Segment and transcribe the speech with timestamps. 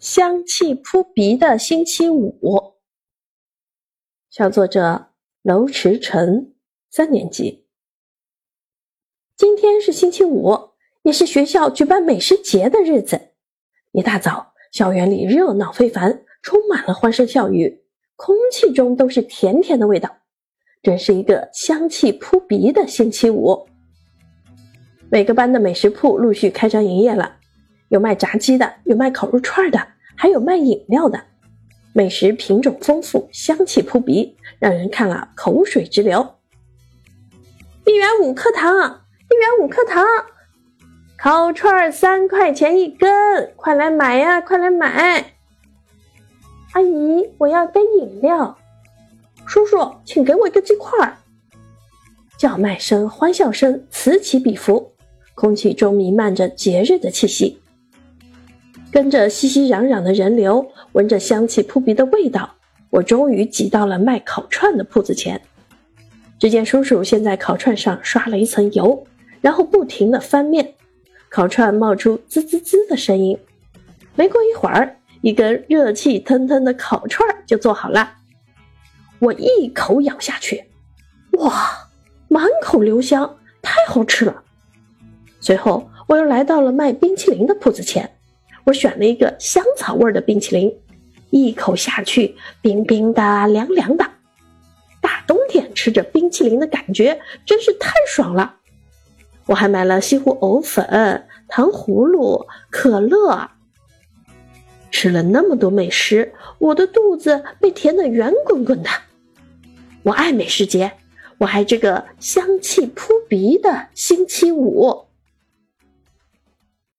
[0.00, 2.74] 香气扑鼻的星期五，
[4.30, 5.08] 小作者
[5.42, 6.52] 楼驰成，
[6.88, 7.66] 三年级。
[9.36, 10.70] 今天是星期五，
[11.02, 13.20] 也是学校举办美食节的日子。
[13.90, 17.82] 一大早，校园里热闹非凡，充满了欢声笑语，
[18.14, 20.16] 空气中都是甜甜的味道，
[20.80, 23.66] 真是一个香气扑鼻的星期五。
[25.10, 27.37] 每个班的美食铺陆续开张营业了。
[27.88, 31.20] 有卖炸鸡的，有卖烤肉串的，还有卖饮料的。
[31.92, 36.34] 美食品种丰富，香气扑鼻，让人看了口水直流。
[37.86, 40.04] 一元五颗糖，一元五颗糖，
[41.16, 45.32] 烤串三块钱一根，快来买呀，快来买！
[46.72, 48.56] 阿姨，我要杯饮料。
[49.46, 51.16] 叔叔，请给我一个鸡块。
[52.36, 54.92] 叫卖声、欢笑声此起彼伏，
[55.34, 57.60] 空气中弥漫着节日的气息。
[58.90, 62.54] 跟着熙熙攘攘的人流，闻着香气扑鼻的味道，
[62.88, 65.40] 我终于挤到了卖烤串的铺子前。
[66.38, 69.06] 只见叔叔先在烤串上刷了一层油，
[69.42, 70.74] 然后不停地翻面，
[71.28, 73.38] 烤串冒出滋滋滋的声音。
[74.14, 78.14] 没过一会儿，一根热气腾腾的烤串就做好了。
[79.18, 80.64] 我一口咬下去，
[81.32, 81.88] 哇，
[82.28, 84.44] 满口留香，太好吃了。
[85.40, 88.17] 随后，我又来到了卖冰淇淋的铺子前。
[88.68, 90.78] 我选了一个香草味的冰淇淋，
[91.30, 94.04] 一口下去，冰冰的，凉凉的。
[95.00, 98.56] 大冬天吃着冰淇淋的感觉真是太爽了。
[99.46, 103.48] 我还买了西湖藕粉、糖葫芦、可乐。
[104.90, 108.90] 吃了那么多美食，我的肚子被填得圆滚滚的。
[110.02, 110.92] 我爱美食节，
[111.38, 115.07] 我爱这个香气扑鼻的星期五。